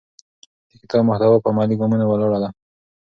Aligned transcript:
د 0.69 0.71
کتاب 0.81 1.01
محتوا 1.07 1.37
په 1.43 1.49
عملي 1.51 1.75
ګامونو 1.79 2.05
ولاړه 2.07 2.37
ده. 2.43 2.49